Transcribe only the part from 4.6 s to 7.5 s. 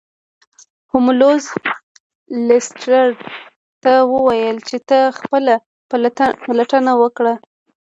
چې ته خپله پلټنه وکړه.